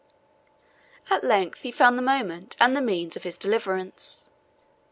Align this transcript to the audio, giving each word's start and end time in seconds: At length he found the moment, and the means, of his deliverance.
At 1.11 1.23
length 1.23 1.59
he 1.61 1.71
found 1.71 1.95
the 1.95 2.01
moment, 2.01 2.57
and 2.59 2.75
the 2.75 2.81
means, 2.81 3.15
of 3.15 3.21
his 3.21 3.37
deliverance. 3.37 4.31